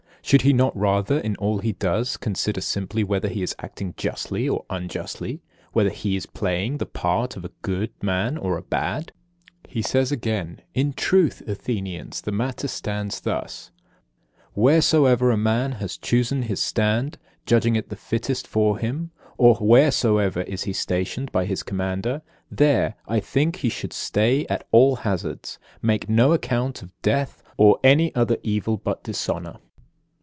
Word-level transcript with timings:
Should 0.23 0.43
he 0.43 0.53
not 0.53 0.77
rather, 0.77 1.17
in 1.17 1.35
all 1.37 1.57
he 1.59 1.73
does, 1.73 2.15
consider 2.15 2.61
simply 2.61 3.03
whether 3.03 3.27
he 3.27 3.41
is 3.41 3.55
acting 3.59 3.95
justly 3.97 4.47
or 4.47 4.63
unjustly, 4.69 5.41
whether 5.73 5.89
he 5.89 6.15
is 6.15 6.27
playing 6.27 6.77
the 6.77 6.85
part 6.85 7.35
of 7.35 7.43
a 7.43 7.51
good 7.63 7.91
man 8.03 8.37
or 8.37 8.55
a 8.55 8.61
bad?'" 8.61 9.11
45. 9.65 9.73
He 9.73 9.81
says 9.81 10.11
again: 10.11 10.61
"In 10.75 10.93
truth, 10.93 11.41
Athenians, 11.47 12.21
the 12.21 12.31
matter 12.31 12.67
stands 12.69 13.19
thus: 13.19 13.71
Wheresoever 14.55 15.31
a 15.31 15.37
man 15.37 15.73
has 15.73 15.97
chosen 15.97 16.43
his 16.43 16.61
stand, 16.61 17.17
judging 17.47 17.75
it 17.75 17.89
the 17.89 17.97
fittest 17.97 18.47
for 18.47 18.77
him, 18.77 19.09
or 19.39 19.55
wheresoever 19.59 20.43
he 20.43 20.53
is 20.53 20.79
stationed 20.79 21.29
by 21.33 21.43
his 21.45 21.63
commander, 21.63 22.21
there, 22.49 22.93
I 23.07 23.19
think, 23.19 23.57
he 23.57 23.69
should 23.69 23.91
stay 23.91 24.45
at 24.45 24.65
all 24.71 24.97
hazards, 24.97 25.57
making 25.81 26.15
no 26.15 26.31
account 26.31 26.83
of 26.83 26.91
death, 27.01 27.41
or 27.57 27.79
any 27.83 28.13
other 28.15 28.37
evil 28.43 28.77
but 28.77 29.03
dishonour." 29.03 29.57